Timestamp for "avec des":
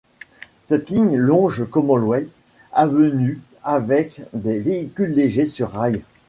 3.63-4.57